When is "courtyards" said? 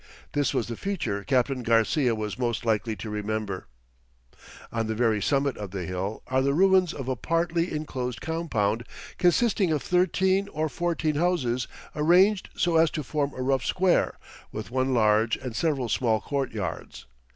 16.19-17.05